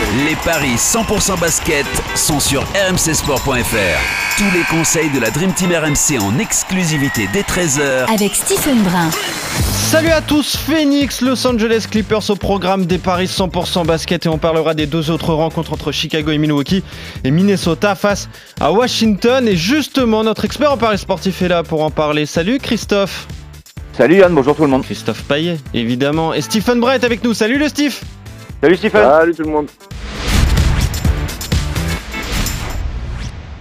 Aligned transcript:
Les 0.00 0.36
paris 0.44 0.76
100% 0.76 1.40
basket 1.40 1.84
sont 2.14 2.38
sur 2.38 2.62
rmcsport.fr. 2.62 4.38
Tous 4.38 4.56
les 4.56 4.62
conseils 4.70 5.10
de 5.10 5.18
la 5.18 5.30
Dream 5.30 5.52
Team 5.52 5.72
RMC 5.72 6.22
en 6.22 6.38
exclusivité 6.38 7.28
dès 7.32 7.40
13h 7.40 8.06
Avec 8.14 8.32
Stephen 8.32 8.80
Brun. 8.84 9.10
Salut 9.72 10.10
à 10.10 10.20
tous, 10.20 10.56
Phoenix, 10.56 11.20
Los 11.20 11.44
Angeles 11.44 11.88
Clippers 11.90 12.30
au 12.30 12.36
programme 12.36 12.86
des 12.86 12.98
paris 12.98 13.26
100% 13.26 13.86
basket 13.86 14.24
et 14.24 14.28
on 14.28 14.38
parlera 14.38 14.72
des 14.74 14.86
deux 14.86 15.10
autres 15.10 15.34
rencontres 15.34 15.72
entre 15.72 15.90
Chicago 15.90 16.30
et 16.30 16.38
Milwaukee 16.38 16.84
et 17.24 17.32
Minnesota 17.32 17.96
face 17.96 18.28
à 18.60 18.70
Washington 18.70 19.48
et 19.48 19.56
justement 19.56 20.22
notre 20.22 20.44
expert 20.44 20.70
en 20.70 20.76
paris 20.76 20.98
sportif 20.98 21.42
est 21.42 21.48
là 21.48 21.64
pour 21.64 21.82
en 21.82 21.90
parler. 21.90 22.24
Salut 22.24 22.60
Christophe. 22.60 23.26
Salut 23.94 24.18
Yann, 24.18 24.32
bonjour 24.32 24.54
tout 24.54 24.62
le 24.62 24.68
monde. 24.68 24.84
Christophe 24.84 25.24
Paillet 25.24 25.56
évidemment 25.74 26.34
et 26.34 26.40
Stephen 26.40 26.78
Brett 26.78 27.02
avec 27.02 27.24
nous. 27.24 27.34
Salut 27.34 27.58
le 27.58 27.66
Steve. 27.66 27.96
Salut 28.60 28.76
Stephen. 28.76 29.02
Salut 29.02 29.34
tout 29.34 29.42
le 29.42 29.50
monde. 29.50 29.68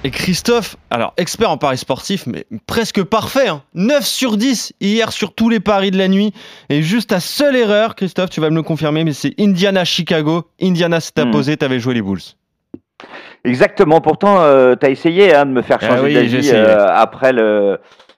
Et 0.08 0.10
Christophe, 0.10 0.78
alors 0.90 1.14
expert 1.18 1.52
en 1.52 1.58
paris 1.58 1.78
sportif, 1.78 2.28
mais 2.28 2.46
presque 2.66 3.04
parfait. 3.04 3.50
Hein. 3.50 3.62
9 3.74 4.06
sur 4.06 4.38
10 4.38 4.72
hier 4.80 5.12
sur 5.12 5.34
tous 5.36 5.50
les 5.50 5.60
paris 5.60 5.92
de 5.92 5.98
la 5.98 6.08
nuit. 6.08 6.32
Et 6.70 6.82
juste 6.82 7.12
à 7.12 7.20
seule 7.20 7.58
erreur, 7.58 7.94
Christophe, 7.94 8.30
tu 8.30 8.40
vas 8.40 8.50
me 8.50 8.56
le 8.56 8.64
confirmer, 8.64 9.04
mais 9.04 9.12
c'est 9.12 9.34
Indiana-Chicago. 9.38 10.44
Indiana 10.62 11.02
s'est 11.02 11.12
Hmm. 11.18 11.28
imposé, 11.28 11.58
t'avais 11.58 11.82
joué 11.82 11.94
les 11.94 12.02
Bulls. 12.02 12.22
Exactement, 13.44 14.00
pourtant 14.00 14.40
euh, 14.40 14.76
t'as 14.76 14.92
essayé 14.92 15.36
hein, 15.36 15.46
de 15.46 15.52
me 15.52 15.62
faire 15.62 15.80
Ah 15.82 15.88
changer 15.90 16.04
oui, 16.04 16.14
d'avis 16.14 16.52
euh, 16.54 16.88
après 16.88 17.34
le, 17.34 17.78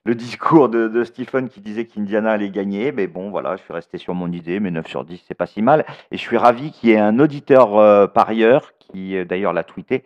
le 0.09 0.15
discours 0.15 0.69
de, 0.69 1.03
Stephen 1.03 1.49
qui 1.49 1.61
disait 1.61 1.85
qu'Indiana 1.85 2.31
allait 2.31 2.49
gagner. 2.49 2.91
Mais 2.91 3.05
bon, 3.05 3.29
voilà, 3.29 3.55
je 3.57 3.61
suis 3.61 3.73
resté 3.73 3.99
sur 3.99 4.15
mon 4.15 4.31
idée, 4.31 4.59
mais 4.59 4.71
9 4.71 4.87
sur 4.87 5.05
10, 5.05 5.23
c'est 5.27 5.35
pas 5.35 5.45
si 5.45 5.61
mal. 5.61 5.85
Et 6.11 6.17
je 6.17 6.21
suis 6.21 6.37
ravi 6.37 6.71
qu'il 6.71 6.89
y 6.89 6.93
ait 6.93 6.97
un 6.97 7.19
auditeur 7.19 7.77
euh, 7.77 8.07
parieur, 8.07 8.73
qui 8.91 9.15
euh, 9.15 9.23
d'ailleurs 9.23 9.53
l'a 9.53 9.63
tweeté, 9.63 10.03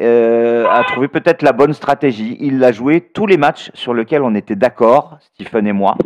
euh, 0.00 0.66
a 0.70 0.82
trouvé 0.84 1.08
peut-être 1.08 1.42
la 1.42 1.52
bonne 1.52 1.74
stratégie. 1.74 2.38
Il 2.40 2.64
a 2.64 2.72
joué 2.72 3.02
tous 3.02 3.26
les 3.26 3.36
matchs 3.36 3.70
sur 3.74 3.92
lesquels 3.92 4.22
on 4.22 4.34
était 4.34 4.56
d'accord, 4.56 5.18
Stephen 5.34 5.66
et 5.66 5.72
moi. 5.72 5.98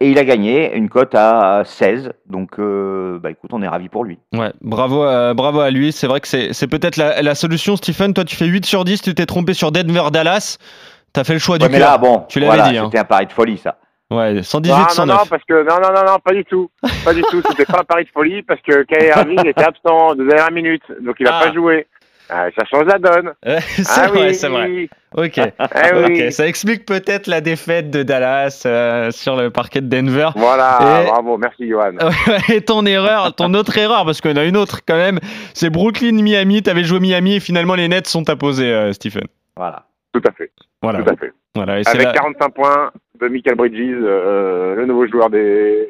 Et 0.00 0.10
il 0.10 0.18
a 0.18 0.24
gagné 0.24 0.74
une 0.74 0.88
cote 0.88 1.14
à 1.14 1.62
16. 1.64 2.10
Donc, 2.26 2.58
euh, 2.58 3.20
bah 3.20 3.30
écoute, 3.30 3.50
on 3.52 3.62
est 3.62 3.68
ravis 3.68 3.88
pour 3.88 4.02
lui. 4.02 4.18
Ouais, 4.32 4.52
bravo 4.60 5.04
à, 5.04 5.32
bravo 5.34 5.60
à 5.60 5.70
lui. 5.70 5.92
C'est 5.92 6.08
vrai 6.08 6.18
que 6.18 6.26
c'est 6.26 6.52
c'est 6.52 6.66
peut-être 6.66 6.96
la, 6.96 7.22
la 7.22 7.36
solution, 7.36 7.76
Stephen. 7.76 8.12
Toi, 8.12 8.24
tu 8.24 8.34
fais 8.34 8.46
8 8.46 8.66
sur 8.66 8.84
10, 8.84 9.02
tu 9.02 9.14
t'es 9.14 9.26
trompé 9.26 9.54
sur 9.54 9.70
Denver-Dallas. 9.70 10.58
T'as 11.12 11.24
fait 11.24 11.34
le 11.34 11.38
choix 11.38 11.56
Ouais, 11.56 11.66
du 11.66 11.72
mais 11.72 11.78
cœur. 11.78 11.90
là, 11.92 11.98
bon, 11.98 12.24
Tu 12.28 12.40
l'avais 12.40 12.54
voilà, 12.56 12.70
dit, 12.70 12.78
hein. 12.78 12.84
c'était 12.86 12.98
un 12.98 13.04
pari 13.04 13.26
de 13.26 13.32
folie, 13.32 13.58
ça. 13.58 13.76
Ouais, 14.10 14.42
118, 14.42 14.72
Non, 14.72 14.78
non, 14.82 14.88
109. 14.88 15.16
non, 15.18 15.26
parce 15.30 15.42
que 15.44 15.54
non, 15.54 15.76
non, 15.80 15.92
non, 15.94 16.12
non, 16.12 16.18
pas 16.18 16.32
du 16.34 16.44
tout, 16.44 16.70
pas 17.04 17.14
du 17.14 17.22
tout. 17.22 17.40
C'était 17.48 17.64
pas 17.64 17.80
un 17.80 17.84
pari 17.84 18.04
de 18.04 18.10
folie 18.10 18.42
parce 18.42 18.60
que 18.60 18.82
Kyrie 18.84 19.06
Irving 19.16 19.46
était 19.46 19.64
absent 19.64 20.14
de 20.14 20.24
dernière 20.26 20.50
minute, 20.52 20.82
donc 21.00 21.16
il 21.20 21.26
a 21.26 21.38
Ah. 21.38 21.44
pas 21.46 21.52
joué. 21.52 21.86
Ah, 22.34 22.46
ça 22.56 22.64
change 22.64 22.86
la 22.86 22.98
donne. 22.98 23.32
C'est 23.66 23.82
ah 23.88 24.06
vrai, 24.08 24.28
oui, 24.28 24.34
c'est 24.34 24.48
vrai. 24.48 24.88
Ok. 25.16 25.38
Ah 25.58 25.68
oui. 25.94 26.24
Ok, 26.24 26.32
ça 26.32 26.46
explique 26.46 26.86
peut-être 26.86 27.26
la 27.26 27.42
défaite 27.42 27.90
de 27.90 28.02
Dallas 28.02 28.62
euh, 28.64 29.10
sur 29.10 29.36
le 29.36 29.50
parquet 29.50 29.82
de 29.82 29.88
Denver. 29.88 30.30
Voilà, 30.36 31.02
Et- 31.02 31.06
bravo, 31.10 31.36
merci 31.36 31.68
Johan. 31.68 31.92
Et 32.48 32.62
ton 32.62 32.86
erreur, 32.86 33.34
ton 33.34 33.52
autre 33.52 33.76
erreur, 33.76 34.06
parce 34.06 34.20
qu'on 34.22 34.36
a 34.36 34.44
une 34.44 34.56
autre 34.56 34.80
quand 34.86 34.96
même, 34.96 35.18
c'est 35.52 35.68
Brooklyn-Miami. 35.68 36.62
T'avais 36.62 36.84
joué 36.84 37.00
Miami 37.00 37.34
et 37.36 37.40
finalement 37.40 37.74
les 37.74 37.88
Nets 37.88 38.06
sont 38.06 38.30
imposés, 38.30 38.72
euh, 38.72 38.92
Stephen. 38.94 39.24
Voilà. 39.56 39.84
Tout 40.14 40.22
à 40.26 40.32
fait, 40.32 40.50
Voilà. 40.82 41.02
tout 41.02 41.10
à 41.10 41.16
fait. 41.16 41.32
voilà. 41.54 41.80
Et 41.80 41.84
c'est 41.84 41.90
Avec 41.90 42.06
là- 42.06 42.12
45 42.12 42.48
points 42.54 42.90
de 43.20 43.28
Michael 43.28 43.54
Bridges, 43.56 43.74
euh, 44.02 44.74
le 44.74 44.86
nouveau 44.86 45.06
joueur 45.06 45.30
des. 45.30 45.88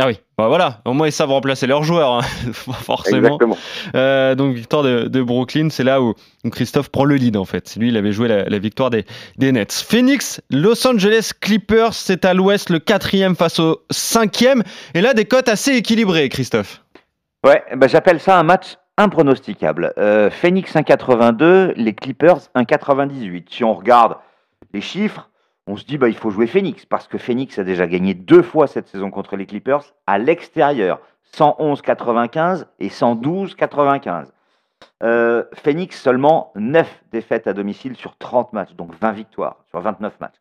Ah 0.00 0.06
oui, 0.06 0.20
bah 0.38 0.46
voilà, 0.46 0.80
au 0.84 0.92
moins 0.92 1.08
ils 1.08 1.12
savent 1.12 1.30
remplacer 1.30 1.66
leurs 1.66 1.82
joueurs, 1.82 2.12
hein. 2.12 2.20
forcément. 2.52 3.18
Exactement. 3.26 3.56
Euh, 3.96 4.36
donc 4.36 4.54
victoire 4.54 4.84
de, 4.84 5.08
de 5.08 5.22
Brooklyn, 5.24 5.70
c'est 5.70 5.82
là 5.82 6.00
où, 6.00 6.14
où 6.44 6.50
Christophe 6.50 6.88
prend 6.90 7.04
le 7.04 7.16
lead 7.16 7.36
en 7.36 7.44
fait. 7.44 7.66
C'est 7.66 7.80
lui, 7.80 7.88
il 7.88 7.96
avait 7.96 8.12
joué 8.12 8.28
la, 8.28 8.44
la 8.44 8.58
victoire 8.60 8.90
des, 8.90 9.04
des 9.38 9.50
Nets. 9.50 9.72
Phoenix, 9.72 10.40
Los 10.50 10.86
Angeles 10.86 11.32
Clippers, 11.40 11.94
c'est 11.94 12.24
à 12.24 12.32
l'ouest 12.32 12.70
le 12.70 12.78
quatrième 12.78 13.34
face 13.34 13.58
au 13.58 13.82
cinquième. 13.90 14.62
Et 14.94 15.00
là, 15.00 15.14
des 15.14 15.24
cotes 15.24 15.48
assez 15.48 15.72
équilibrées, 15.74 16.28
Christophe. 16.28 16.84
Ouais, 17.44 17.60
bah, 17.76 17.88
j'appelle 17.88 18.20
ça 18.20 18.38
un 18.38 18.44
match 18.44 18.76
impronosticable. 18.98 19.94
Euh, 19.96 20.28
Phoenix 20.28 20.74
1,82, 20.74 21.72
les 21.76 21.94
Clippers 21.94 22.40
1,98. 22.54 23.46
Si 23.48 23.64
on 23.64 23.72
regarde 23.72 24.16
les 24.74 24.80
chiffres, 24.80 25.30
on 25.66 25.76
se 25.76 25.84
dit 25.84 25.96
bah 25.96 26.08
il 26.08 26.16
faut 26.16 26.30
jouer 26.30 26.46
Phoenix 26.46 26.84
parce 26.84 27.06
que 27.06 27.16
Phoenix 27.16 27.58
a 27.58 27.64
déjà 27.64 27.86
gagné 27.86 28.12
deux 28.14 28.42
fois 28.42 28.66
cette 28.66 28.88
saison 28.88 29.10
contre 29.10 29.36
les 29.36 29.46
Clippers 29.46 29.84
à 30.06 30.18
l'extérieur, 30.18 31.00
111,95 31.34 32.66
et 32.80 32.88
112,95. 32.88 34.26
Euh, 35.02 35.44
Phoenix 35.54 36.00
seulement 36.00 36.52
9 36.56 37.04
défaites 37.12 37.46
à 37.46 37.52
domicile 37.52 37.96
sur 37.96 38.16
30 38.16 38.52
matchs, 38.52 38.74
donc 38.74 38.92
20 39.00 39.12
victoires 39.12 39.56
sur 39.70 39.80
29 39.80 40.18
matchs. 40.20 40.34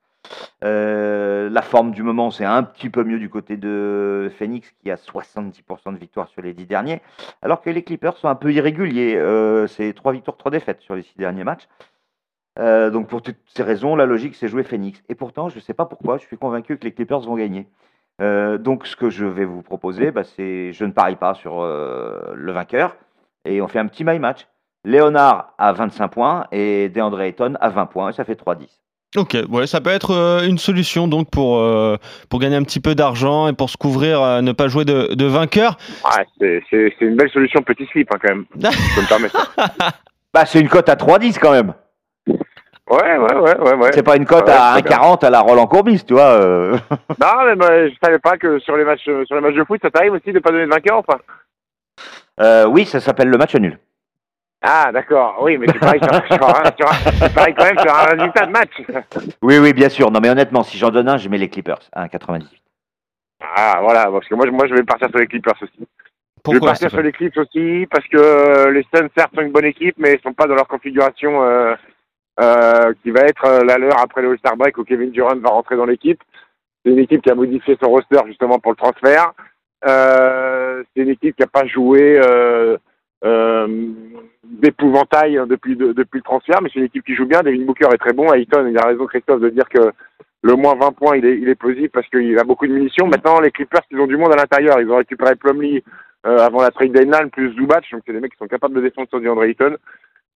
Euh, 0.64 1.50
la 1.50 1.62
forme 1.62 1.92
du 1.92 2.04
moment, 2.04 2.32
c'est 2.32 2.46
un 2.46 2.64
petit 2.64 2.90
peu 2.90 3.04
mieux 3.04 3.20
du 3.20 3.30
côté 3.30 3.58
de 3.58 4.32
Phoenix 4.38 4.72
qui 4.82 4.92
a 4.92 4.96
70% 4.96 5.94
de 5.94 5.98
victoires 5.98 6.28
sur 6.30 6.42
les 6.42 6.54
10 6.54 6.66
derniers, 6.66 7.02
alors 7.42 7.62
que 7.62 7.70
les 7.70 7.84
Clippers 7.84 8.18
sont 8.18 8.28
un 8.28 8.36
peu 8.36 8.52
irréguliers. 8.52 9.16
Euh, 9.16 9.68
c'est 9.68 9.94
3 9.94 10.14
victoires, 10.14 10.38
3 10.38 10.52
défaites 10.52 10.82
sur 10.82 10.96
les 10.96 11.04
6 11.04 11.18
derniers 11.18 11.44
matchs. 11.44 11.68
Euh, 12.60 12.90
donc 12.90 13.08
pour 13.08 13.22
toutes 13.22 13.38
ces 13.46 13.62
raisons, 13.64 13.96
la 13.96 14.06
logique 14.06 14.36
c'est 14.36 14.48
jouer 14.48 14.64
Phoenix. 14.64 15.02
Et 15.10 15.16
pourtant, 15.16 15.50
je 15.50 15.56
ne 15.58 15.62
sais 15.62 15.74
pas 15.74 15.86
pourquoi, 15.86 16.18
je 16.18 16.26
suis 16.26 16.38
convaincu 16.38 16.78
que 16.78 16.86
les 16.86 16.92
Clippers 16.94 17.22
vont 17.22 17.36
gagner. 17.36 17.68
Donc 18.20 18.88
ce 18.88 18.96
que 18.96 19.12
je 19.12 19.26
vais 19.26 19.46
vous 19.46 19.62
proposer, 19.62 20.10
bah, 20.12 20.24
c'est 20.24 20.74
je 20.74 20.86
ne 20.86 20.92
parie 20.92 21.18
pas 21.18 21.36
sur 21.36 21.62
le 21.62 22.52
vainqueur 22.52 22.98
et 23.46 23.62
on 23.62 23.68
fait 23.68 23.80
un 23.80 23.88
petit 23.88 24.04
my 24.04 24.18
match. 24.18 24.48
Léonard 24.84 25.54
à 25.58 25.74
25 25.74 26.08
points 26.08 26.48
et 26.52 26.90
DeAndre 26.90 27.22
Ayton 27.22 27.56
à 27.60 27.70
20 27.70 27.86
points 27.88 28.10
et 28.10 28.14
ça 28.14 28.24
fait 28.24 28.40
3-10. 28.40 28.70
Ok, 29.16 29.38
ouais, 29.50 29.68
ça 29.68 29.80
peut 29.80 29.90
être 29.90 30.12
euh, 30.12 30.42
une 30.46 30.58
solution 30.58 31.08
donc 31.08 31.30
pour, 31.32 31.58
euh, 31.58 31.96
pour 32.30 32.40
gagner 32.40 32.58
un 32.58 32.64
petit 32.64 32.82
peu 32.82 32.94
d'argent 32.94 33.48
et 33.48 33.54
pour 33.54 33.70
se 33.70 33.78
couvrir, 33.78 34.22
euh, 34.22 34.42
ne 34.42 34.52
pas 34.52 34.68
jouer 34.68 34.84
de, 34.84 35.14
de 35.16 35.26
vainqueur. 35.26 35.78
Ouais, 36.04 36.26
c'est- 36.70 36.94
une 37.00 37.16
belle 37.16 37.30
solution 37.32 37.62
petit 37.62 37.86
slip 37.88 38.10
hein, 38.14 38.18
quand 38.22 38.30
même. 38.36 38.46
Je 38.56 38.96
peux 38.96 39.02
me 39.02 39.08
permettre. 39.08 39.56
Bah, 40.34 40.46
c'est 40.46 40.60
une 40.60 40.68
cote 40.70 40.90
à 40.90 40.96
3-10 40.96 41.40
quand 41.40 41.52
même. 41.52 41.74
Ouais, 42.28 42.38
ouais, 43.18 43.18
ouais, 43.36 43.58
ouais, 43.60 43.74
ouais. 43.76 43.90
C'est 43.94 44.04
pas 44.04 44.18
une 44.18 44.26
cote 44.26 44.46
Ouais, 44.48 44.54
à 44.54 44.74
c'est 44.76 44.84
bien. 44.86 44.98
1,40 44.98 45.26
à 45.26 45.30
la 45.30 45.40
Roland 45.40 45.68
Courbis, 45.68 46.04
tu 46.06 46.14
vois. 46.14 46.42
euh. 46.42 46.78
Non, 47.20 47.56
mais 47.58 47.90
je 47.90 47.96
savais 48.04 48.20
pas 48.20 48.38
que 48.38 48.60
sur 48.60 48.76
les 48.78 48.84
matchs, 48.84 49.04
sur 49.04 49.36
les 49.36 49.42
matchs 49.42 49.56
de 49.56 49.64
foot, 49.64 49.80
ça 49.82 49.90
t'arrive 49.90 50.12
aussi 50.14 50.32
de 50.34 50.40
pas 50.40 50.52
donner 50.52 50.66
de 50.66 50.70
vainqueur, 50.70 50.98
enfin. 50.98 51.18
Euh, 52.42 52.66
oui, 52.68 52.86
ça 52.86 53.00
s'appelle 53.00 53.30
le 53.30 53.38
match 53.38 53.56
nul. 53.56 53.80
Ah, 54.62 54.92
d'accord. 54.92 55.38
Oui, 55.42 55.58
mais 55.58 55.68
tu 55.68 55.80
paries, 55.80 56.00
sur, 56.00 56.10
sur 56.36 56.50
un- 56.50 56.72
sur 56.78 56.88
un- 56.92 57.28
tu 57.28 57.34
paries 57.34 57.54
quand 57.56 57.66
même 57.66 57.80
sur 57.80 57.94
un 57.94 58.04
résultat 58.06 58.46
de 58.46 58.52
match. 58.52 58.82
Oui, 59.42 59.60
oui, 59.60 59.74
bien 59.74 59.90
sûr. 59.90 60.10
Non, 60.12 60.20
mais 60.22 60.30
honnêtement, 60.30 60.64
si 60.64 60.78
j'en 60.78 60.90
donne 60.90 61.08
un, 61.10 61.18
je 61.18 61.30
mets 61.30 61.38
les 61.38 61.50
Clippers 61.50 61.80
à 61.94 62.06
1,98. 62.08 62.46
Ah, 63.56 63.80
voilà, 63.82 64.10
parce 64.12 64.28
que 64.28 64.36
moi, 64.36 64.46
je- 64.48 64.52
moi, 64.52 64.68
je 64.68 64.74
vais 64.74 64.84
partir 64.84 65.10
sur 65.10 65.20
les 65.20 65.28
Clippers 65.28 65.54
aussi. 65.62 65.72
je 65.78 65.82
vais 65.82 65.88
Pourquoi 66.44 66.70
partir 66.72 66.90
sur 66.90 67.00
Stéphane 67.00 67.06
les 67.06 67.12
Clips 67.12 67.38
aussi 67.38 67.88
parce 67.92 68.08
que 68.08 68.18
euh, 68.18 68.72
les 68.72 68.84
Suns 68.94 69.10
certes 69.16 69.36
sont 69.36 69.42
une 69.42 69.52
bonne 69.52 69.66
équipe, 69.66 69.96
mais 69.98 70.14
ils 70.16 70.22
sont 70.22 70.34
pas 70.34 70.48
dans 70.48 70.56
leur 70.56 70.68
configuration 70.68 71.44
euh, 71.44 71.76
euh, 72.40 72.94
qui 73.04 73.12
va 73.12 73.22
être 73.22 73.46
euh, 73.46 73.64
la 73.64 73.78
leur 73.78 74.00
après 74.00 74.22
le 74.22 74.32
All-Star 74.32 74.56
break 74.58 74.78
où 74.78 74.84
Kevin 74.86 75.12
Durant 75.12 75.36
va 75.36 75.50
rentrer 75.50 75.76
dans 75.76 75.86
l'équipe. 75.86 76.22
C'est 76.86 76.92
une 76.92 77.00
équipe 77.00 77.22
qui 77.22 77.30
a 77.30 77.36
modifié 77.36 77.78
son 77.82 77.90
roster 77.90 78.20
justement 78.28 78.60
pour 78.60 78.72
le 78.72 78.78
transfert. 78.78 79.34
Euh, 79.86 80.84
c'est 80.96 81.04
une 81.04 81.10
équipe 81.10 81.36
qui 81.36 81.42
n'a 81.42 81.48
pas 81.48 81.66
joué 81.68 82.20
euh, 82.24 82.78
d'épouvantail 84.44 85.40
depuis, 85.48 85.76
de- 85.76 85.92
depuis 85.94 86.18
le 86.20 86.24
transfert, 86.24 86.62
mais 86.62 86.70
c'est 86.72 86.80
une 86.80 86.86
équipe 86.86 87.06
qui 87.06 87.16
joue 87.16 87.26
bien. 87.26 87.42
Devin 87.42 87.66
Booker 87.66 87.88
est 87.94 87.98
très 87.98 88.14
bon. 88.14 88.32
Ayton, 88.34 88.68
il 88.68 88.78
a 88.78 88.88
raison 88.88 89.06
Christophe 89.06 89.42
de 89.42 89.50
dire 89.50 89.68
que 89.70 89.92
le 90.44 90.54
moins 90.56 90.76
20 90.76 90.92
points, 90.94 91.18
il 91.18 91.26
est, 91.26 91.38
il 91.38 91.56
plausible 91.56 91.90
parce 91.90 92.08
qu'il 92.10 92.38
a 92.40 92.44
beaucoup 92.44 92.68
de 92.68 92.74
munitions. 92.74 93.08
Maintenant, 93.08 93.40
les 93.40 93.52
Clippers, 93.52 93.82
ils 93.92 94.00
ont 94.00 94.08
du 94.08 94.18
monde 94.18 94.34
à 94.34 94.38
l'intérieur. 94.38 94.80
Ils 94.80 94.90
ont 94.90 94.98
récupéré 94.98 95.36
Plumlee 95.36 95.84
euh, 96.26 96.38
avant 96.38 96.62
la 96.62 96.72
trade 96.72 96.92
deadline, 96.92 97.30
plus 97.32 97.54
Zubac. 97.54 97.84
Donc, 97.92 98.04
c'est 98.06 98.14
des 98.14 98.20
mecs 98.20 98.32
qui 98.32 98.38
sont 98.38 98.48
capables 98.48 98.76
de 98.76 98.82
défendre 98.82 99.10
sur 99.10 99.20
DeAndre 99.20 99.44
Ayton. 99.44 99.76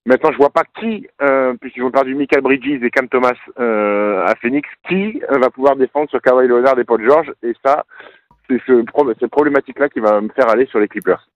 Maintenant, 0.07 0.31
je 0.31 0.38
vois 0.38 0.50
pas 0.50 0.63
qui, 0.80 1.07
euh, 1.22 1.54
puisqu'ils 1.62 1.84
ont 1.84 1.92
perdu 1.92 2.16
Michael 2.16 2.42
Bridges 2.42 2.84
et 2.84 2.89
Cam 2.89 3.07
Thomas 3.07 3.36
euh, 3.60 4.25
à 4.25 4.34
Phoenix, 4.36 4.68
qui 4.89 5.22
euh, 5.31 5.38
va 5.38 5.51
pouvoir 5.51 5.75
défendre 5.75 6.10
sur 6.10 6.19
Kawhi 6.22 6.48
Leonard 6.48 6.80
et 6.80 6.84
Paul 6.84 7.06
George. 7.07 7.31
Et 7.44 7.54
ça, 7.63 7.86
c'est 8.50 8.60
cette 8.68 9.30
problématique-là 9.31 9.89
qui 9.89 10.00
va 10.00 10.19
me 10.19 10.30
faire 10.30 10.50
aller 10.50 10.66
sur 10.66 10.80
les 10.80 10.88
Clippers. 10.88 11.27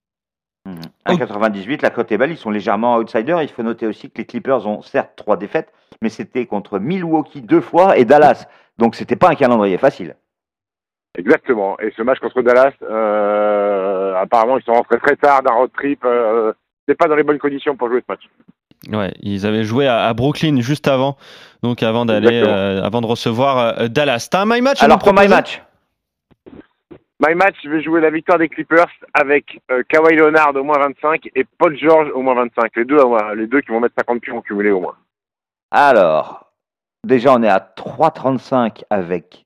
1,98, 0.66 1.82
la 1.84 1.90
cote 1.90 2.12
est 2.12 2.18
belle, 2.18 2.32
ils 2.32 2.38
sont 2.38 2.50
légèrement 2.50 2.98
outsiders. 2.98 3.42
Il 3.42 3.50
faut 3.50 3.64
noter 3.64 3.88
aussi 3.88 4.10
que 4.10 4.18
les 4.18 4.26
Clippers 4.26 4.66
ont 4.68 4.82
certes 4.82 5.12
trois 5.16 5.38
défaites, 5.38 5.72
mais 6.02 6.10
c'était 6.10 6.46
contre 6.46 6.80
Milwaukee 6.80 7.42
deux 7.42 7.62
fois 7.62 7.98
et 7.98 8.06
Dallas. 8.06 8.48
Donc 8.78 8.96
c'était 8.96 9.16
pas 9.16 9.30
un 9.30 9.36
calendrier 9.36 9.78
facile. 9.78 10.16
Exactement. 11.18 11.80
Et 11.80 11.94
ce 11.96 12.02
match 12.02 12.20
contre 12.20 12.42
Dallas, 12.42 12.74
euh, 12.82 14.16
apparemment, 14.16 14.58
ils 14.58 14.64
sont 14.64 14.74
rentrés 14.74 15.00
très 15.00 15.16
tard 15.16 15.44
d'un 15.44 15.54
road 15.54 15.72
trip. 15.78 16.04
Euh, 16.04 16.52
c'est 16.88 16.96
pas 16.96 17.08
dans 17.08 17.16
les 17.16 17.24
bonnes 17.24 17.40
conditions 17.40 17.76
pour 17.76 17.88
jouer 17.90 18.02
ce 18.02 18.12
match. 18.12 18.24
Ouais, 18.92 19.14
ils 19.22 19.46
avaient 19.46 19.64
joué 19.64 19.88
à, 19.88 20.06
à 20.06 20.14
Brooklyn 20.14 20.60
juste 20.62 20.88
avant, 20.88 21.18
donc 21.64 21.82
avant 21.82 22.06
d'aller, 22.06 22.44
euh, 22.46 22.84
avant 22.84 23.02
de 23.02 23.08
recevoir 23.08 23.80
euh, 23.80 23.88
Dallas. 23.88 24.28
T'as 24.30 24.42
un 24.42 24.46
my 24.46 24.62
match 24.62 24.82
à 24.82 24.86
Alors 24.86 25.00
pour 25.00 25.14
my 25.14 25.28
match, 25.28 25.64
My 27.28 27.34
match, 27.36 27.56
je 27.64 27.70
vais 27.70 27.82
jouer 27.82 28.02
la 28.02 28.10
victoire 28.12 28.38
des 28.38 28.50
Clippers 28.50 28.88
avec 29.14 29.60
euh, 29.72 29.84
Kawhi 29.88 30.16
Leonard 30.16 30.56
au 30.56 30.64
moins 30.64 30.78
25 30.80 31.30
et 31.36 31.46
Paul 31.58 31.78
George 31.78 32.10
au 32.14 32.22
moins 32.22 32.36
25. 32.36 32.72
Les 32.76 32.86
deux, 32.86 33.00
les 33.36 33.48
deux 33.48 33.62
qui 33.62 33.72
vont 33.72 33.80
mettre 33.80 33.96
50 33.98 34.22
pions 34.22 34.42
cumulés 34.42 34.72
au 34.72 34.82
moins. 34.82 34.96
alors 35.72 36.52
déjà 37.04 37.34
on 37.34 37.42
est 37.44 37.50
à 37.50 37.60
3,35 37.60 38.84
avec 38.90 39.46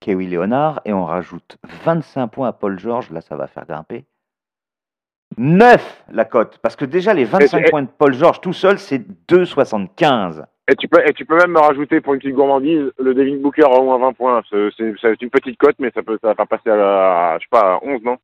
Kawhi 0.00 0.26
Leonard 0.28 0.80
et 0.84 0.92
on 0.92 1.04
rajoute 1.04 1.56
25 1.84 2.26
points 2.28 2.48
à 2.48 2.52
Paul 2.52 2.78
George. 2.78 3.10
Là, 3.10 3.20
ça 3.20 3.36
va 3.36 3.46
faire 3.46 3.64
grimper. 3.66 4.04
9 5.38 6.04
la 6.12 6.24
cote, 6.24 6.58
parce 6.58 6.76
que 6.76 6.84
déjà 6.84 7.12
les 7.14 7.24
25 7.24 7.58
Et- 7.58 7.66
et- 7.66 7.70
points 7.70 7.82
de 7.82 7.88
Paul 7.88 8.14
George 8.14 8.40
tout 8.40 8.52
seul, 8.52 8.78
c'est 8.78 8.98
2,75. 9.28 10.44
Et 10.68 10.74
tu 10.74 10.88
peux, 10.88 11.06
et 11.06 11.12
tu 11.12 11.24
peux 11.24 11.36
même 11.36 11.52
me 11.52 11.60
rajouter 11.60 12.00
pour 12.00 12.14
une 12.14 12.20
petite 12.20 12.34
gourmandise 12.34 12.90
le 12.98 13.14
Devin 13.14 13.36
Booker 13.36 13.64
au 13.64 13.84
moins 13.84 13.98
20 13.98 14.12
points. 14.14 14.42
C'est 14.50 15.22
une 15.22 15.30
petite 15.30 15.58
cote, 15.58 15.76
mais 15.78 15.92
ça 15.94 16.02
peut, 16.02 16.18
ça 16.20 16.34
va 16.34 16.46
passer 16.46 16.70
à, 16.70 16.76
la, 16.76 17.32
à, 17.34 17.38
je 17.38 17.44
sais 17.44 17.48
pas, 17.50 17.74
à 17.74 17.80
11, 17.82 18.02
non? 18.02 18.18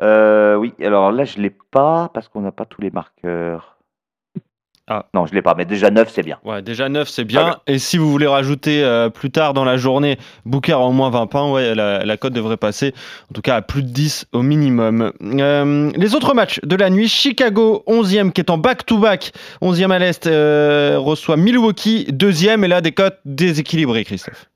Euh, 0.00 0.56
oui, 0.56 0.74
alors 0.80 1.12
là, 1.12 1.24
je 1.24 1.38
l'ai 1.38 1.50
pas 1.50 2.10
parce 2.12 2.28
qu'on 2.28 2.40
n'a 2.40 2.50
pas 2.50 2.64
tous 2.64 2.80
les 2.80 2.90
marqueurs. 2.90 3.71
Ah. 4.88 5.06
Non, 5.14 5.26
je 5.26 5.34
l'ai 5.34 5.42
pas, 5.42 5.54
mais 5.56 5.64
déjà 5.64 5.90
9, 5.90 6.10
c'est 6.12 6.24
bien. 6.24 6.38
Ouais, 6.44 6.60
déjà 6.60 6.88
9, 6.88 7.08
c'est 7.08 7.24
bien. 7.24 7.58
Et 7.68 7.78
si 7.78 7.98
vous 7.98 8.10
voulez 8.10 8.26
rajouter 8.26 8.82
euh, 8.82 9.10
plus 9.10 9.30
tard 9.30 9.54
dans 9.54 9.64
la 9.64 9.76
journée 9.76 10.18
Booker 10.44 10.72
à 10.72 10.78
au 10.80 10.90
moins 10.90 11.08
20 11.08 11.26
points, 11.28 11.52
ouais, 11.52 11.74
la, 11.74 12.04
la 12.04 12.16
cote 12.16 12.32
devrait 12.32 12.56
passer, 12.56 12.92
en 13.30 13.34
tout 13.34 13.42
cas 13.42 13.56
à 13.56 13.62
plus 13.62 13.84
de 13.84 13.88
10 13.88 14.26
au 14.32 14.42
minimum. 14.42 15.12
Euh, 15.22 15.90
les 15.94 16.14
autres 16.16 16.34
matchs 16.34 16.60
de 16.64 16.74
la 16.74 16.90
nuit, 16.90 17.08
Chicago 17.08 17.84
11e 17.86 18.32
qui 18.32 18.40
est 18.40 18.50
en 18.50 18.58
back-to-back, 18.58 19.32
11e 19.62 19.92
à 19.92 19.98
l'Est, 20.00 20.26
euh, 20.26 20.96
reçoit 20.98 21.36
Milwaukee 21.36 22.08
2e 22.10 22.64
et 22.64 22.68
là 22.68 22.80
des 22.80 22.92
cotes 22.92 23.18
déséquilibrées, 23.24 24.04
Christophe. 24.04 24.48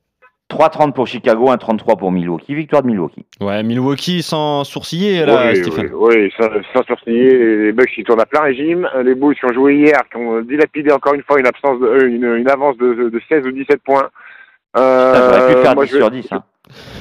3,30 0.48 0.92
pour 0.92 1.06
Chicago, 1.08 1.46
1,33 1.50 1.96
pour 1.98 2.12
Milwaukee. 2.12 2.54
Victoire 2.54 2.82
de 2.82 2.86
Milwaukee. 2.86 3.24
Ouais, 3.40 3.62
Milwaukee 3.64 4.22
sans 4.22 4.62
sourciller 4.64 5.26
là, 5.26 5.48
oui, 5.50 5.56
Stephen. 5.56 5.90
oui, 5.92 6.14
oui, 6.16 6.32
sans, 6.38 6.48
sans 6.72 6.82
sourciller, 6.86 7.64
les 7.64 7.72
Bucks 7.72 7.90
ils 7.98 8.04
tournent 8.04 8.20
à 8.20 8.26
plein 8.26 8.42
régime. 8.42 8.88
Les 9.02 9.14
Bulls 9.16 9.34
qui 9.34 9.44
ont 9.44 9.52
joué 9.52 9.74
hier, 9.76 10.00
qui 10.10 10.16
ont 10.18 10.40
dilapidé 10.42 10.92
encore 10.92 11.14
une 11.14 11.22
fois 11.24 11.40
une 11.40 11.46
absence 11.48 11.80
de, 11.80 11.86
euh, 11.86 12.08
une, 12.08 12.24
une 12.36 12.48
avance 12.48 12.76
de, 12.78 13.10
de 13.10 13.20
16 13.28 13.44
ou 13.46 13.50
17 13.50 13.80
points. 13.84 14.08
Euh, 14.76 15.12
Putain, 15.14 15.38
J'aurais 15.40 15.54
pu 15.56 15.62
faire 15.62 15.74
moi, 15.74 15.84
10 15.84 15.90
je 15.90 15.94
vais- 15.96 16.00
sur 16.02 16.10
10. 16.10 16.32
hein. 16.32 16.42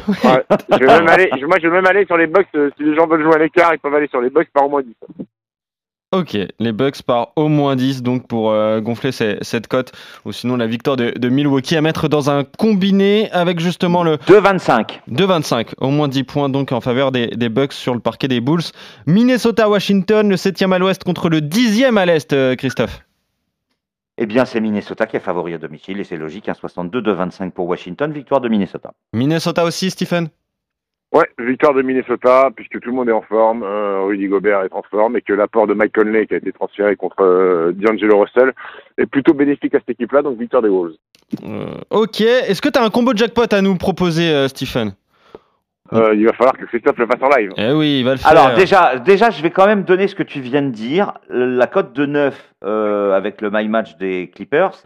Ouais, 0.08 0.44
je 0.72 0.78
vais 0.78 0.86
même 1.00 1.08
aller, 1.10 1.30
moi, 1.48 1.58
je 1.62 1.68
vais 1.68 1.74
même 1.76 1.88
aller 1.88 2.06
sur 2.06 2.18
les 2.18 2.28
Bucks. 2.28 2.48
euh, 2.56 2.70
Si 2.78 2.84
les 2.84 2.96
gens 2.96 3.08
veulent 3.08 3.24
jouer 3.24 3.36
à 3.36 3.40
l'écart, 3.40 3.74
ils 3.74 3.80
peuvent 3.80 3.94
aller 3.96 4.08
sur 4.08 4.22
les 4.22 4.30
Bucks 4.30 4.50
par 4.54 4.66
au 4.66 4.70
moins 4.70 4.82
10. 4.82 4.94
Ok, 6.18 6.38
les 6.60 6.72
Bucks 6.72 7.02
par 7.02 7.30
au 7.36 7.48
moins 7.48 7.76
10 7.76 8.02
donc 8.04 8.28
pour 8.28 8.52
euh, 8.52 8.80
gonfler 8.80 9.12
ces- 9.12 9.38
cette 9.42 9.68
cote 9.68 9.92
ou 10.24 10.32
sinon 10.32 10.56
la 10.56 10.66
victoire 10.68 10.96
de, 10.96 11.12
de 11.12 11.30
Milwaukee 11.30 11.76
à 11.76 11.82
mettre 11.82 12.08
dans 12.08 12.30
un 12.30 12.44
combiné 12.44 13.30
avec 13.32 13.60
justement 13.60 14.04
le 14.04 14.16
2,25. 14.18 15.00
2,25 15.12 15.74
au 15.80 15.90
moins 15.90 16.08
10 16.08 16.24
points 16.24 16.50
donc 16.50 16.72
en 16.72 16.80
faveur 16.82 17.12
des, 17.12 17.28
des 17.28 17.50
Bucks 17.50 17.74
sur 17.74 17.94
le 17.94 18.00
parquet 18.00 18.28
des 18.28 18.40
Bulls. 18.40 18.62
Minnesota-Washington, 19.08 20.30
le 20.30 20.36
7e 20.36 20.72
à 20.74 20.80
l'ouest 20.80 21.04
contre 21.04 21.30
le 21.30 21.42
10e 21.42 21.98
à 21.98 22.06
l'est, 22.06 22.32
euh, 22.34 22.56
Christophe. 22.56 23.02
Eh 24.18 24.26
bien, 24.26 24.46
c'est 24.46 24.62
Minnesota 24.62 25.08
qui 25.08 25.18
est 25.18 25.20
favori 25.20 25.54
à 25.54 25.58
domicile 25.58 26.00
et 26.00 26.06
c'est 26.06 26.16
logique. 26.16 26.48
1,62, 26.48 27.02
2,25 27.02 27.52
pour 27.52 27.68
Washington. 27.68 28.14
Victoire 28.14 28.40
de 28.40 28.48
Minnesota. 28.48 28.94
Minnesota 29.14 29.66
aussi, 29.66 29.92
Stephen? 29.92 30.30
Ouais, 31.16 31.30
victoire 31.40 31.74
de 31.74 31.82
Minnesota, 31.82 32.50
puisque 32.54 32.78
tout 32.82 32.90
le 32.90 32.96
monde 32.96 33.08
est 33.08 33.14
en 33.14 33.22
forme, 33.22 33.64
euh, 33.64 34.02
Rudy 34.02 34.28
Gobert 34.28 34.64
est 34.64 34.74
en 34.74 34.82
forme, 34.82 35.16
et 35.16 35.22
que 35.22 35.32
l'apport 35.32 35.66
de 35.66 35.74
Mike 35.74 35.94
Conley, 35.96 36.28
qui 36.28 36.34
a 36.34 36.38
été 36.38 36.52
transféré 36.52 36.98
contre 36.98 37.22
euh, 37.22 37.72
D'Angelo 37.72 38.20
Russell, 38.20 38.52
est 38.98 39.06
plutôt 39.06 39.34
bénéfique 39.34 39.74
à 39.76 39.80
cette 39.80 39.92
équipe-là, 39.92 40.24
donc 40.24 40.38
victoire 40.38 40.62
des 40.62 40.68
Wolves. 40.68 40.96
Euh, 41.46 41.68
Ok, 41.90 42.20
est-ce 42.20 42.62
que 42.62 42.68
tu 42.68 42.78
as 42.78 42.84
un 42.84 42.90
combo 42.90 43.14
jackpot 43.16 43.46
à 43.50 43.62
nous 43.62 43.78
proposer, 43.78 44.30
euh, 44.30 44.50
Stephen? 44.50 44.92
Euh, 45.94 46.14
il 46.16 46.26
va 46.26 46.34
falloir 46.34 46.58
que 46.58 46.66
Christophe 46.66 46.98
le 46.98 47.06
fasse 47.06 47.22
en 47.22 47.30
live. 47.38 47.52
Eh 47.56 47.72
oui, 47.72 48.00
il 48.00 48.04
va 48.04 48.12
le 48.12 48.18
faire. 48.18 48.32
Alors, 48.32 48.54
déjà, 48.56 48.98
déjà, 48.98 49.30
je 49.30 49.42
vais 49.42 49.52
quand 49.52 49.68
même 49.68 49.84
donner 49.84 50.10
ce 50.10 50.16
que 50.16 50.24
tu 50.24 50.42
viens 50.42 50.64
de 50.64 50.72
dire. 50.72 51.14
La 51.30 51.68
cote 51.68 51.94
de 51.94 52.06
9 52.06 52.54
euh, 52.66 53.14
avec 53.16 53.40
le 53.40 53.52
my 53.52 53.68
match 53.70 53.96
des 53.98 54.32
Clippers. 54.36 54.84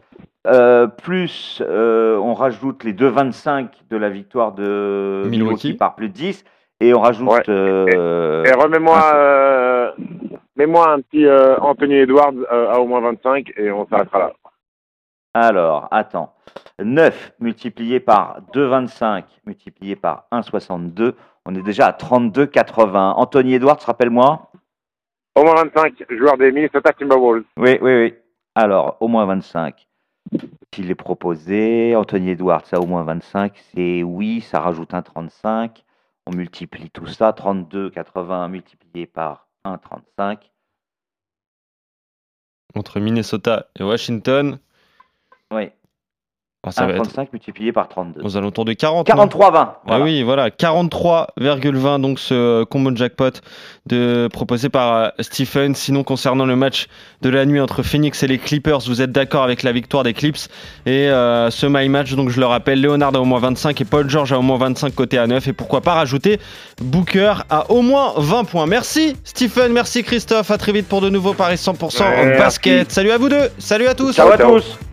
Euh, 0.47 0.87
plus 0.87 1.61
euh, 1.65 2.17
on 2.17 2.33
rajoute 2.33 2.83
les 2.83 2.93
2,25 2.93 3.67
de 3.89 3.97
la 3.97 4.09
victoire 4.09 4.53
de 4.53 5.23
Milwaukee. 5.25 5.29
Milwaukee 5.29 5.73
par 5.73 5.95
plus 5.95 6.09
de 6.09 6.13
10 6.13 6.45
et 6.79 6.93
on 6.93 7.01
rajoute 7.01 7.29
Ouais. 7.29 7.43
euh, 7.49 8.43
Et 8.45 8.51
remets-moi, 8.53 8.97
un- 8.97 9.15
euh, 9.15 9.91
mets-moi 10.55 10.89
un 10.91 11.01
petit 11.01 11.25
euh, 11.25 11.57
Anthony 11.59 11.95
Edwards 11.95 12.33
euh, 12.51 12.71
à 12.71 12.79
au 12.79 12.87
moins 12.87 13.01
25, 13.01 13.51
et 13.57 13.69
on 13.71 13.85
s'arrêtera 13.87 14.19
là. 14.19 14.33
Alors, 15.33 15.87
attends. 15.91 16.33
9 16.81 17.33
multiplié 17.39 17.99
par 17.99 18.39
2,25 18.53 19.23
multiplié 19.45 19.95
par 19.95 20.25
1,62. 20.31 21.13
On 21.45 21.53
est 21.53 21.61
déjà 21.61 21.87
à 21.87 21.91
32,80. 21.91 23.13
Anthony 23.17 23.55
Edwards, 23.55 23.79
rappelle-moi 23.85 24.49
Au 25.35 25.43
moins 25.43 25.55
25, 25.55 26.05
joueur 26.09 26.37
des 26.37 26.51
Minnesota 26.51 26.93
Timberwolves. 26.93 27.43
Oui, 27.57 27.77
oui, 27.81 27.95
oui. 27.95 28.13
Alors, 28.55 28.97
au 29.01 29.07
moins 29.07 29.25
25. 29.25 29.87
S'il 30.73 30.91
est 30.91 30.95
proposé, 30.95 31.95
Anthony 31.95 32.29
Edwards, 32.29 32.65
ça 32.65 32.79
au 32.79 32.85
moins 32.85 33.03
25, 33.03 33.57
c'est 33.73 34.03
oui, 34.03 34.41
ça 34.41 34.59
rajoute 34.59 34.93
un 34.93 35.01
35. 35.01 35.83
On 36.27 36.31
multiplie 36.35 36.89
tout 36.91 37.07
ça, 37.07 37.31
32,80 37.31 38.49
multiplié 38.49 39.07
par 39.07 39.47
1,35. 39.65 40.37
Entre 42.75 42.99
Minnesota 42.99 43.67
et 43.79 43.83
Washington, 43.83 44.59
Oui, 45.51 45.71
oh, 46.67 46.71
ça 46.71 46.85
va 46.85 46.93
être 46.93 47.03
1,35 47.03 47.27
multiplié 47.33 47.71
par 47.71 47.87
32. 47.87 48.21
aux 48.23 48.37
alentours 48.37 48.65
de 48.65 48.73
40. 48.73 49.07
non 49.09 49.25
43,20. 49.25 49.51
Ah 49.55 49.79
voilà. 49.87 50.03
oui, 50.03 50.23
voilà, 50.23 50.49
43,20 50.49 52.01
donc 52.01 52.19
ce 52.19 52.63
combo 52.65 52.95
jackpot 52.95 53.31
de, 53.85 54.27
proposé 54.31 54.69
par 54.69 54.93
euh, 54.93 55.07
Stephen. 55.19 55.75
Sinon, 55.75 56.03
concernant 56.03 56.45
le 56.45 56.55
match 56.55 56.87
de 57.21 57.29
la 57.29 57.45
nuit 57.45 57.59
entre 57.59 57.83
Phoenix 57.83 58.21
et 58.23 58.27
les 58.27 58.37
Clippers, 58.37 58.79
vous 58.79 59.01
êtes 59.01 59.11
d'accord 59.11 59.43
avec 59.43 59.63
la 59.63 59.71
victoire 59.71 60.03
des 60.03 60.13
Clips 60.13 60.47
et 60.85 61.09
euh, 61.09 61.49
ce 61.49 61.65
my 61.65 61.87
match, 61.89 62.13
donc 62.13 62.29
je 62.29 62.39
le 62.39 62.45
rappelle, 62.45 62.81
Leonard 62.81 63.15
a 63.15 63.19
au 63.19 63.25
moins 63.25 63.39
25 63.39 63.79
et 63.81 63.85
Paul 63.85 64.09
George 64.09 64.33
a 64.33 64.39
au 64.39 64.41
moins 64.41 64.57
25 64.57 64.93
côté 64.93 65.17
à 65.17 65.27
9 65.27 65.47
et 65.47 65.53
pourquoi 65.53 65.81
pas 65.81 65.93
rajouter 65.93 66.39
Booker 66.81 67.33
à 67.49 67.71
au 67.71 67.81
moins 67.81 68.13
20 68.17 68.43
points. 68.45 68.65
Merci 68.65 69.15
Stephen, 69.23 69.71
merci 69.73 70.03
Christophe, 70.03 70.51
à 70.51 70.57
très 70.57 70.71
vite 70.71 70.87
pour 70.87 71.01
de 71.01 71.09
nouveaux 71.09 71.33
paris 71.33 71.55
100% 71.55 72.01
Ouais, 72.01 72.37
basket. 72.37 72.73
merci. 72.73 72.93
Salut 72.93 73.11
à 73.11 73.17
vous 73.17 73.29
deux, 73.29 73.49
salut 73.57 73.87
à 73.87 73.95
tous. 73.95 74.15
Ciao 74.15 74.29
à 74.31 74.37
Ciao. 74.37 74.59
tous 74.59 74.88